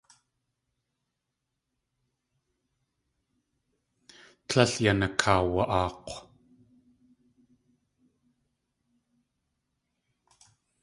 Tlél 4.47 4.71
yan 4.83 4.99
akaawa.aak̲w. 5.07 6.13